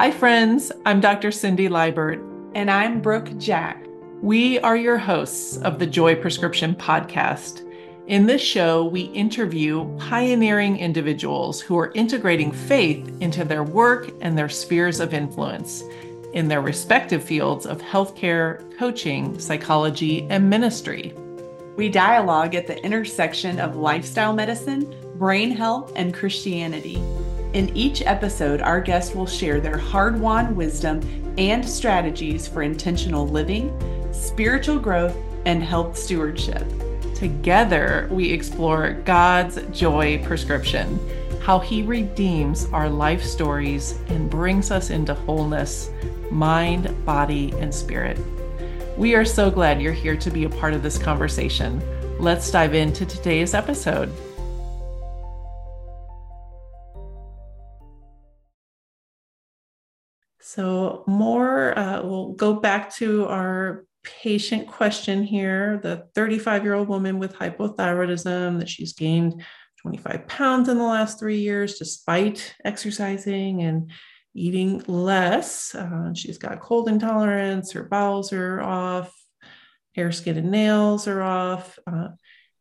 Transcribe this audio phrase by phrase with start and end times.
[0.00, 0.72] Hi, friends.
[0.86, 1.30] I'm Dr.
[1.30, 2.24] Cindy Liebert.
[2.54, 3.84] And I'm Brooke Jack.
[4.22, 7.70] We are your hosts of the Joy Prescription podcast.
[8.06, 14.38] In this show, we interview pioneering individuals who are integrating faith into their work and
[14.38, 15.82] their spheres of influence
[16.32, 21.12] in their respective fields of healthcare, coaching, psychology, and ministry.
[21.76, 27.02] We dialogue at the intersection of lifestyle medicine, brain health, and Christianity.
[27.52, 31.00] In each episode, our guests will share their hard won wisdom
[31.36, 33.72] and strategies for intentional living,
[34.12, 36.64] spiritual growth, and health stewardship.
[37.16, 41.00] Together, we explore God's joy prescription,
[41.42, 45.90] how He redeems our life stories and brings us into wholeness,
[46.30, 48.16] mind, body, and spirit.
[48.96, 51.82] We are so glad you're here to be a part of this conversation.
[52.20, 54.12] Let's dive into today's episode.
[60.50, 66.88] So, more, uh, we'll go back to our patient question here the 35 year old
[66.88, 69.44] woman with hypothyroidism that she's gained
[69.80, 73.92] 25 pounds in the last three years despite exercising and
[74.34, 75.72] eating less.
[75.72, 79.14] Uh, she's got cold intolerance, her bowels are off,
[79.94, 81.78] hair, skin, and nails are off.
[81.86, 82.08] Uh,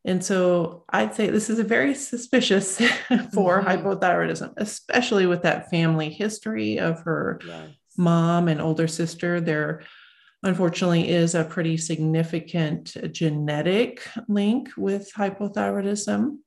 [0.06, 2.78] and so I'd say this is a very suspicious
[3.34, 3.67] for mm-hmm.
[3.67, 9.83] hypothyroidism, especially with that family history of her yes mom and older sister, there
[10.42, 16.38] unfortunately is a pretty significant genetic link with hypothyroidism.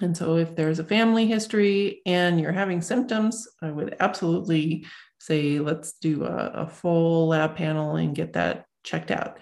[0.00, 4.86] And so, if there's a family history and you're having symptoms, I would absolutely
[5.18, 9.38] say let's do a, a full lab panel and get that checked out.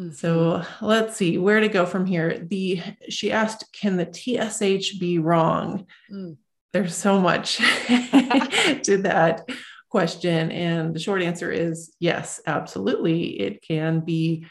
[0.00, 0.12] Mm-hmm.
[0.12, 2.38] So let's see where to go from here.
[2.38, 6.36] The she asked, "Can the TSH be wrong?" Mm.
[6.72, 9.48] There's so much to that
[9.90, 10.50] question.
[10.52, 13.40] And the short answer is yes, absolutely.
[13.40, 14.46] It can be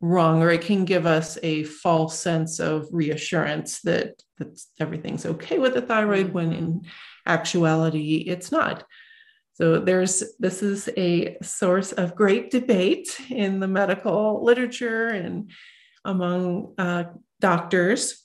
[0.00, 5.58] wrong or it can give us a false sense of reassurance that, that everything's okay
[5.58, 6.88] with the thyroid when in mm-hmm.
[7.26, 8.84] actuality it's not.
[9.54, 15.50] So there's this is a source of great debate in the medical literature and
[16.02, 17.04] among uh,
[17.40, 18.24] doctors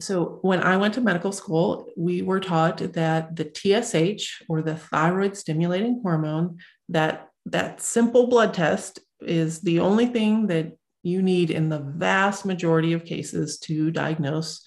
[0.00, 4.76] so when I went to medical school, we were taught that the TSH or the
[4.76, 11.50] thyroid stimulating hormone, that that simple blood test is the only thing that you need
[11.50, 14.66] in the vast majority of cases to diagnose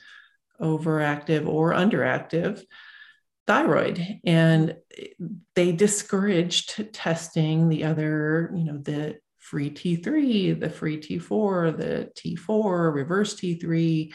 [0.62, 2.64] overactive or underactive
[3.48, 4.20] thyroid.
[4.26, 4.76] And
[5.56, 12.94] they discouraged testing the other you know the free T3 the free T4 the T4
[12.94, 14.14] reverse T3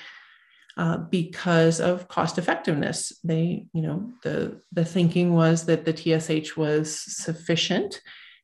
[0.76, 3.12] uh, because of cost effectiveness.
[3.24, 8.00] They, you know, the the thinking was that the TSH was sufficient,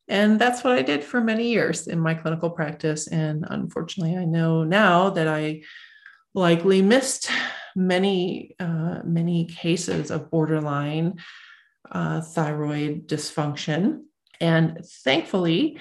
[0.09, 3.09] and that's what I did for many years in my clinical practice.
[3.09, 5.63] And unfortunately, I know now that I
[6.35, 7.31] likely missed
[7.75, 11.19] many uh, many cases of borderline
[11.91, 14.03] uh, thyroid dysfunction,
[14.41, 15.79] and thankfully.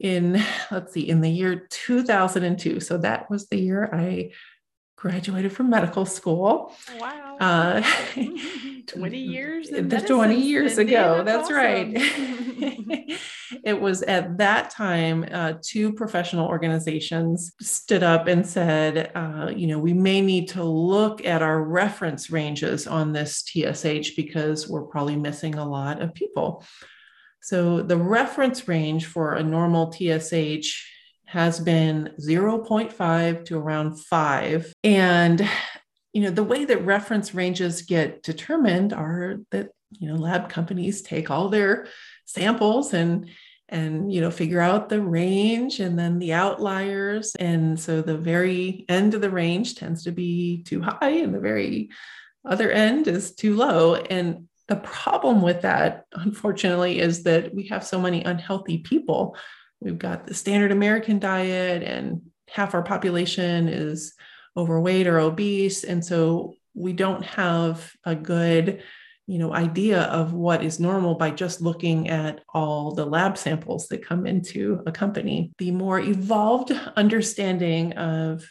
[0.00, 4.32] In let's see, in the year 2002, so that was the year I
[5.04, 6.74] graduated from medical school.
[6.98, 7.36] Wow.
[7.38, 7.82] Uh,
[8.86, 9.68] 20 years?
[9.68, 11.22] 20 years ago.
[11.22, 11.94] That's, that's awesome.
[11.94, 13.20] right.
[13.64, 19.66] it was at that time, uh, two professional organizations stood up and said, uh, you
[19.66, 24.86] know, we may need to look at our reference ranges on this TSH because we're
[24.86, 26.64] probably missing a lot of people.
[27.42, 30.93] So the reference range for a normal TSH
[31.34, 35.48] has been 0.5 to around 5 and
[36.12, 41.02] you know the way that reference ranges get determined are that you know lab companies
[41.02, 41.88] take all their
[42.24, 43.28] samples and
[43.68, 47.34] and you know figure out the range and then the outliers.
[47.34, 51.40] And so the very end of the range tends to be too high and the
[51.40, 51.90] very
[52.44, 53.96] other end is too low.
[53.96, 59.36] And the problem with that unfortunately is that we have so many unhealthy people
[59.80, 64.14] We've got the standard American diet, and half our population is
[64.56, 65.84] overweight or obese.
[65.84, 68.82] And so we don't have a good
[69.26, 73.88] you know idea of what is normal by just looking at all the lab samples
[73.88, 78.46] that come into a company the more evolved understanding of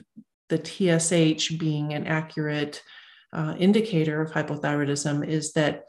[0.49, 2.81] the tsh being an accurate
[3.33, 5.83] uh, indicator of hypothyroidism is that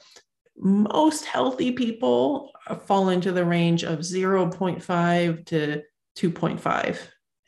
[0.57, 2.53] most healthy people
[2.87, 5.83] fall into the range of 0.5 to
[6.17, 6.99] 2.5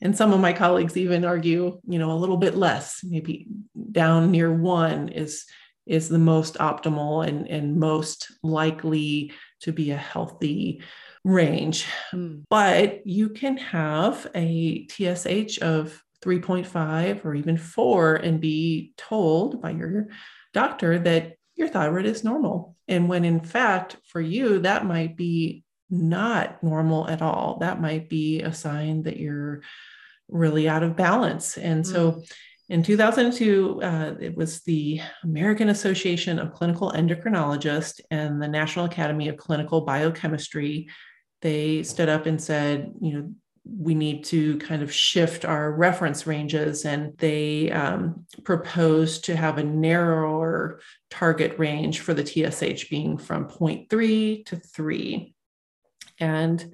[0.02, 3.46] and some of my colleagues even argue you know a little bit less maybe
[3.92, 5.46] down near one is
[5.86, 10.82] is the most optimal and, and most likely to be a healthy
[11.24, 11.86] range.
[12.12, 12.42] Mm.
[12.50, 19.70] But you can have a TSH of 3.5 or even four and be told by
[19.70, 20.08] your
[20.52, 22.76] doctor that your thyroid is normal.
[22.86, 27.58] And when in fact, for you, that might be not normal at all.
[27.60, 29.62] That might be a sign that you're
[30.28, 31.56] really out of balance.
[31.56, 31.86] And mm.
[31.86, 32.22] so
[32.68, 39.28] in 2002, uh, it was the American Association of Clinical Endocrinologists and the National Academy
[39.28, 40.88] of Clinical Biochemistry.
[41.42, 43.32] They stood up and said, you know,
[43.68, 46.84] we need to kind of shift our reference ranges.
[46.84, 50.80] And they um, proposed to have a narrower
[51.10, 55.34] target range for the TSH being from 0.3 to 3.
[56.18, 56.72] And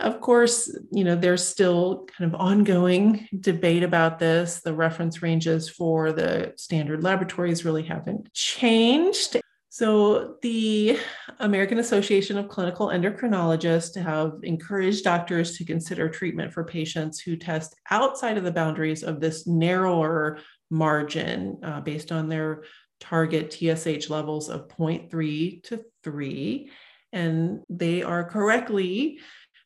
[0.00, 4.60] of course, you know, there's still kind of ongoing debate about this.
[4.60, 9.41] The reference ranges for the standard laboratories really haven't changed.
[9.74, 10.98] So, the
[11.38, 17.74] American Association of Clinical Endocrinologists have encouraged doctors to consider treatment for patients who test
[17.90, 22.64] outside of the boundaries of this narrower margin uh, based on their
[23.00, 26.70] target TSH levels of 0.3 to 3.
[27.14, 29.20] And they are correctly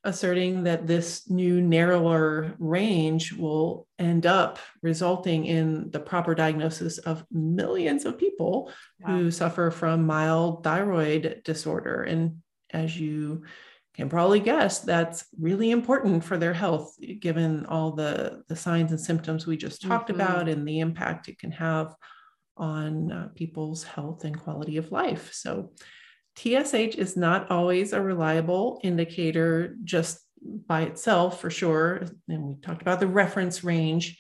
[0.07, 7.25] asserting that this new narrower range will end up resulting in the proper diagnosis of
[7.31, 9.17] millions of people wow.
[9.17, 12.05] who suffer from mild thyroid disorder.
[12.05, 13.43] And as you
[13.95, 19.01] can probably guess, that's really important for their health, given all the, the signs and
[19.01, 20.21] symptoms we just talked mm-hmm.
[20.21, 21.95] about and the impact it can have
[22.57, 25.33] on uh, people's health and quality of life.
[25.33, 25.73] So,
[26.39, 32.07] TSH is not always a reliable indicator just by itself, for sure.
[32.29, 34.19] And we talked about the reference range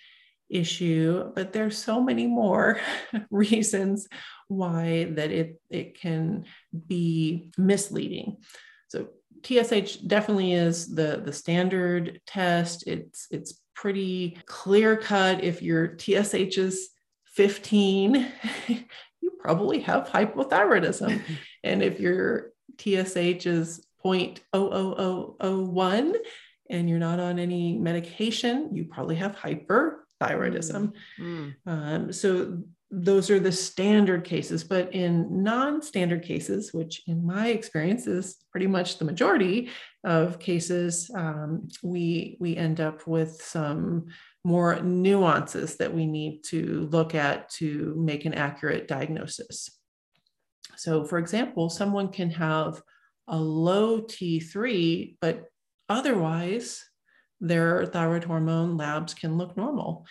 [0.49, 2.81] issue, but there's so many more
[3.31, 4.09] reasons
[4.49, 6.45] why that it, it can
[6.87, 8.39] be misleading.
[8.89, 9.09] So
[9.43, 12.87] TSH definitely is the, the standard test.
[12.87, 15.45] It's it's pretty clear cut.
[15.45, 16.89] If your TSH is
[17.35, 18.33] 15,
[18.67, 18.79] you
[19.47, 21.21] probably have hypothyroidism.
[21.65, 26.15] and if your TSH is 0.00001
[26.69, 30.93] and you're not on any medication, you probably have hyperthyroidism.
[31.21, 31.55] Mm.
[31.65, 34.65] Um, so those are the standard cases.
[34.65, 39.71] But in non standard cases, which in my experience is pretty much the majority
[40.03, 44.07] of cases, um, we, we end up with some
[44.47, 49.69] more nuances that we need to look at to make an accurate diagnosis.
[50.77, 52.81] So, for example, someone can have
[53.27, 55.47] a low T3, but
[55.89, 56.81] otherwise
[57.41, 60.07] their thyroid hormone labs can look normal.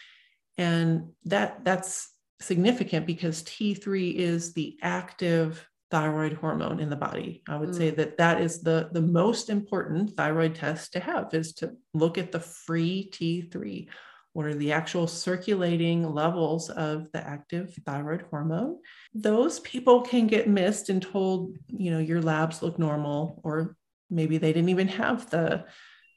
[0.57, 2.11] And that that's
[2.41, 7.41] significant because T3 is the active thyroid hormone in the body.
[7.47, 7.77] I would mm.
[7.77, 12.17] say that that is the the most important thyroid test to have is to look
[12.17, 13.87] at the free T3
[14.35, 18.75] what are the actual circulating levels of the active thyroid hormone.
[19.13, 23.77] Those people can get missed and told you know your labs look normal or
[24.09, 25.63] maybe they didn't even have the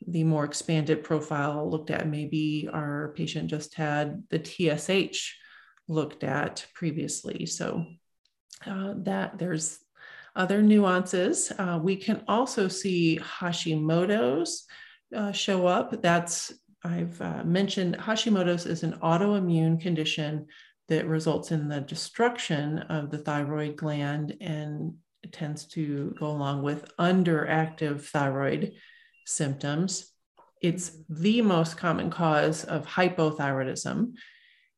[0.09, 2.09] the more expanded profile looked at.
[2.09, 5.35] Maybe our patient just had the tsh
[5.87, 7.47] looked at previously.
[7.47, 7.87] So
[8.67, 9.79] uh, that there's
[10.35, 11.53] other nuances.
[11.57, 14.65] Uh, we can also see hashimoto's
[15.15, 16.03] uh, show up.
[16.03, 16.53] That's
[16.89, 20.47] I've uh, mentioned Hashimoto's is an autoimmune condition
[20.89, 24.95] that results in the destruction of the thyroid gland and
[25.31, 28.73] tends to go along with underactive thyroid
[29.27, 30.13] symptoms.
[30.63, 34.15] It's the most common cause of hypothyroidism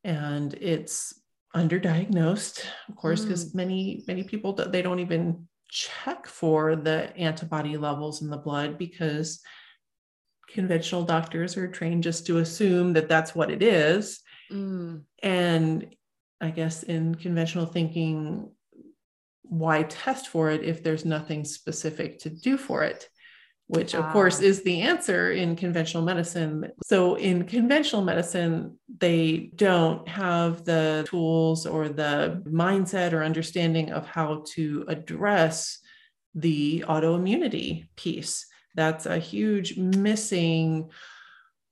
[0.02, 1.14] and it's
[1.54, 3.54] underdiagnosed, of course, because mm.
[3.54, 9.40] many, many people, they don't even check for the antibody levels in the blood because
[10.52, 14.20] conventional doctors are trained just to assume that that's what it is.
[14.50, 15.02] Mm.
[15.22, 15.94] And
[16.40, 18.50] I guess in conventional thinking,
[19.42, 23.08] why test for it if there's nothing specific to do for it?
[23.66, 26.72] Which, of course, is the answer in conventional medicine.
[26.86, 34.06] So, in conventional medicine, they don't have the tools or the mindset or understanding of
[34.06, 35.78] how to address
[36.34, 38.49] the autoimmunity piece
[38.80, 40.90] that's a huge missing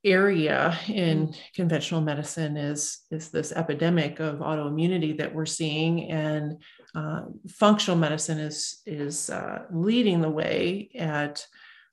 [0.05, 1.37] area in mm.
[1.55, 6.63] conventional medicine is is this epidemic of autoimmunity that we're seeing and
[6.95, 11.45] uh, functional medicine is is uh, leading the way at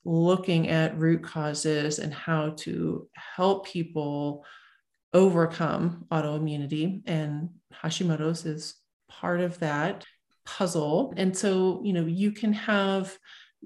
[0.03, 4.45] looking at root causes and how to help people
[5.13, 8.75] overcome autoimmunity and hashimoto's is
[9.09, 10.05] part of that
[10.45, 11.13] puzzle.
[11.17, 13.17] And so, you know, you can have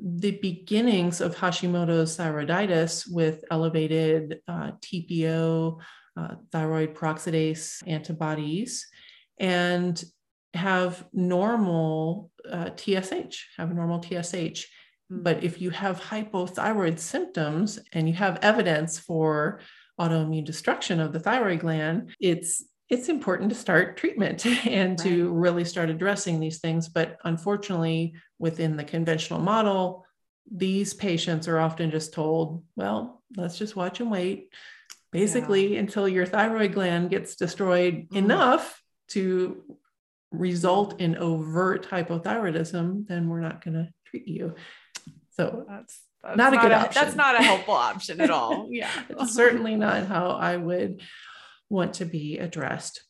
[0.02, 5.80] the beginnings of Hashimoto's thyroiditis with elevated uh, TPO,
[6.18, 8.88] uh, thyroid peroxidase antibodies,
[9.40, 10.02] and
[10.54, 14.68] have normal uh, TSH, have a normal TSH.
[15.10, 15.24] Hmm.
[15.24, 19.60] But if you have hypothyroid symptoms and you have evidence for
[20.00, 25.08] autoimmune destruction of the thyroid gland, it's it's important to start treatment and right.
[25.08, 26.90] to really start addressing these things.
[26.90, 30.06] But unfortunately, within the conventional model,
[30.52, 34.52] these patients are often just told, well, let's just watch and wait,
[35.12, 35.80] basically yeah.
[35.80, 38.18] until your thyroid gland gets destroyed mm.
[38.18, 39.64] enough to
[40.32, 44.56] result in overt hypothyroidism, then we're not going to treat you.
[45.32, 47.04] So that's, that's not, not, a good a, option.
[47.04, 48.68] That's not a helpful option at all.
[48.72, 48.90] Yeah.
[49.10, 51.02] it's certainly not how I would
[51.70, 53.04] want to be addressed.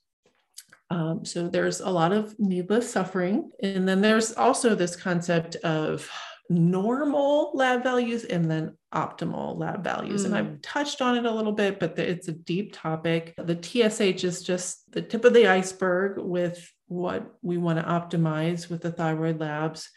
[0.91, 3.51] Um, so there's a lot of needless suffering.
[3.61, 6.09] And then there's also this concept of
[6.49, 10.23] normal lab values and then optimal lab values.
[10.23, 10.25] Mm.
[10.25, 13.35] And I've touched on it a little bit, but it's a deep topic.
[13.37, 18.67] The TSH is just the tip of the iceberg with what we want to optimize
[18.67, 19.89] with the thyroid labs.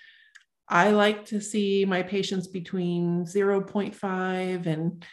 [0.69, 5.05] I like to see my patients between 0.5 and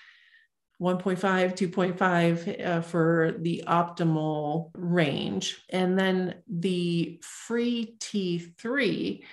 [0.81, 5.61] 1.5, 2.5 uh, for the optimal range.
[5.69, 9.23] And then the free T3,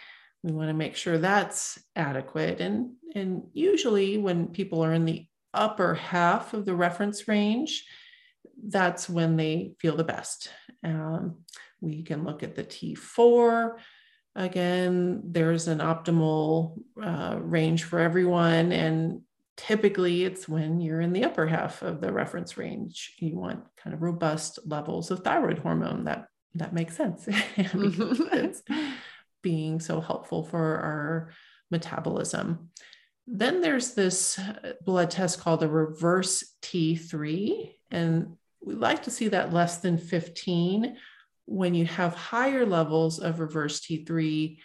[0.43, 2.61] we want to make sure that's adequate.
[2.61, 7.85] And, and usually, when people are in the upper half of the reference range,
[8.63, 10.51] that's when they feel the best.
[10.83, 11.45] Um,
[11.81, 13.77] we can look at the T4.
[14.35, 18.73] Again, there's an optimal uh, range for everyone.
[18.73, 19.23] And
[19.57, 23.95] typically it's when you're in the upper half of the reference range you want kind
[23.95, 27.29] of robust levels of thyroid hormone that that makes sense.
[27.57, 28.91] It's mm-hmm.
[29.43, 31.31] being so helpful for our
[31.71, 32.71] metabolism.
[33.27, 39.29] Then there's this uh, blood test called the reverse t3 and we like to see
[39.29, 40.97] that less than 15
[41.45, 44.59] when you have higher levels of reverse t3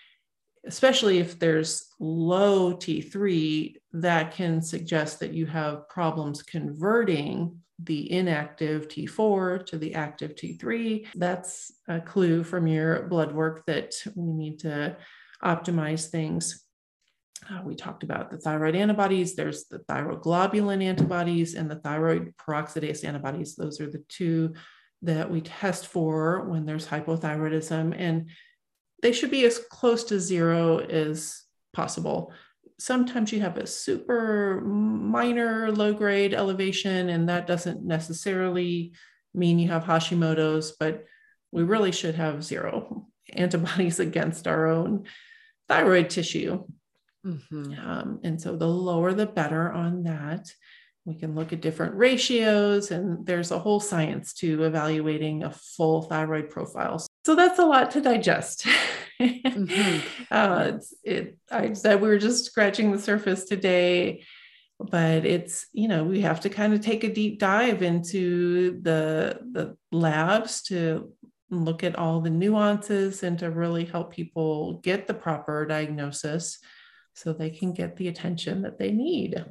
[0.66, 8.88] especially if there's low T3, that can suggest that you have problems converting the inactive
[8.88, 11.08] T4 to the active T3.
[11.16, 14.98] That's a clue from your blood work that we need to
[15.44, 16.64] optimize things.
[17.50, 19.36] Uh, we talked about the thyroid antibodies.
[19.36, 23.56] There's the thyroglobulin antibodies and the thyroid peroxidase antibodies.
[23.56, 24.54] Those are the two
[25.02, 27.96] that we test for when there's hypothyroidism.
[27.98, 28.30] And
[29.02, 31.44] they should be as close to zero as
[31.74, 32.32] possible.
[32.80, 38.94] Sometimes you have a super minor low grade elevation, and that doesn't necessarily
[39.34, 41.06] mean you have Hashimoto's, but
[41.52, 45.06] we really should have zero antibodies against our own
[45.68, 46.64] thyroid tissue.
[47.26, 47.74] Mm-hmm.
[47.80, 50.52] Um, and so the lower the better on that.
[51.06, 56.04] We can look at different ratios, and there's a whole science to evaluating a full
[56.04, 57.04] thyroid profile.
[57.26, 58.68] So that's a lot to digest.
[59.22, 60.00] mm-hmm.
[60.32, 64.24] uh, it, I said we were just scratching the surface today,
[64.80, 69.40] but it's you know we have to kind of take a deep dive into the
[69.52, 71.14] the labs to
[71.50, 76.60] look at all the nuances and to really help people get the proper diagnosis
[77.14, 79.44] so they can get the attention that they need.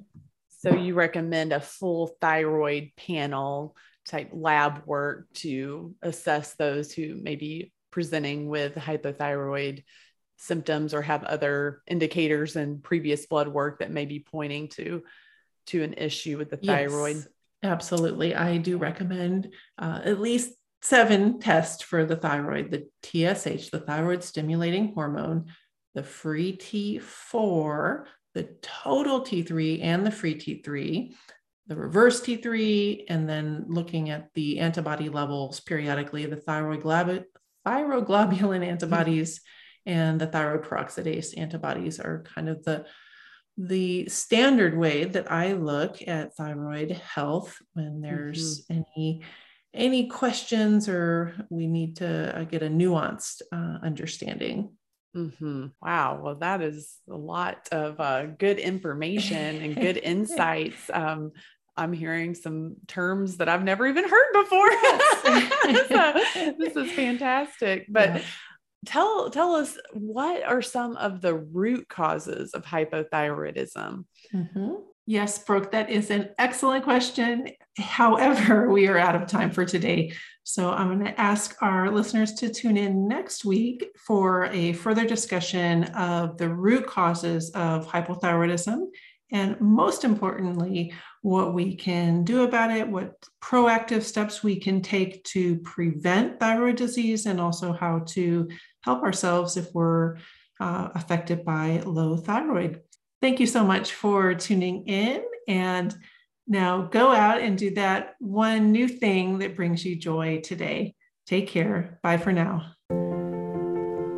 [0.48, 7.36] So you recommend a full thyroid panel type lab work to assess those who may
[7.36, 9.84] be presenting with hypothyroid
[10.36, 15.02] symptoms or have other indicators and previous blood work that may be pointing to
[15.66, 17.16] to an issue with the thyroid?
[17.16, 17.28] yes,
[17.62, 18.34] absolutely.
[18.34, 24.24] I do recommend uh, at least seven tests for the thyroid the tsh the thyroid
[24.24, 25.44] stimulating hormone
[25.94, 31.12] the free t4 the total t3 and the free t3
[31.70, 36.84] the reverse T3, and then looking at the antibody levels periodically, the thyroid
[37.66, 39.40] thyroglobulin antibodies
[39.86, 42.86] and the thyroid peroxidase antibodies are kind of the
[43.56, 48.82] the standard way that I look at thyroid health when there's mm-hmm.
[48.96, 49.22] any
[49.74, 54.72] any questions or we need to uh, get a nuanced uh, understanding.
[55.16, 55.66] Mm-hmm.
[55.82, 56.20] Wow.
[56.22, 60.90] Well, that is a lot of uh, good information and good insights.
[60.92, 61.32] Um,
[61.80, 64.70] I'm hearing some terms that I've never even heard before.
[65.88, 67.86] so, this is fantastic.
[67.88, 68.22] But yeah.
[68.84, 74.04] tell tell us what are some of the root causes of hypothyroidism?
[74.34, 74.74] Mm-hmm.
[75.06, 77.48] Yes, Brooke, that is an excellent question.
[77.78, 80.12] However, we are out of time for today.
[80.44, 85.06] So I'm going to ask our listeners to tune in next week for a further
[85.06, 88.88] discussion of the root causes of hypothyroidism
[89.32, 95.22] and most importantly, what we can do about it, what proactive steps we can take
[95.24, 98.48] to prevent thyroid disease, and also how to
[98.82, 100.16] help ourselves if we're
[100.60, 102.80] uh, affected by low thyroid.
[103.20, 105.22] Thank you so much for tuning in.
[105.46, 105.94] And
[106.46, 110.94] now go out and do that one new thing that brings you joy today.
[111.26, 111.98] Take care.
[112.02, 112.72] Bye for now.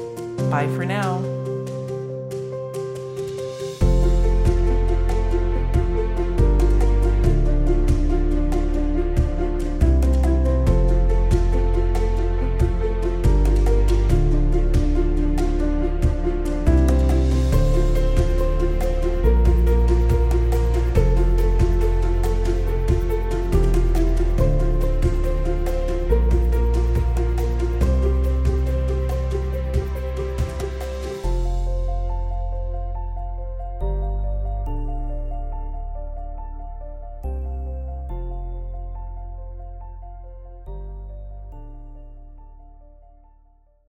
[0.51, 1.38] Bye for now.